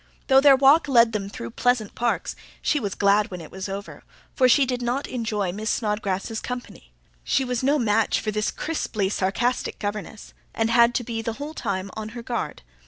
[0.25, 4.01] Though their walk led them through pleasant parks, she was glad when it was over;
[4.35, 6.91] for she did not enjoy Miss Snodgrass's company.
[7.23, 11.53] She was no match for this crisply sarcastic governess, and had to be the whole
[11.53, 12.63] time on her guard.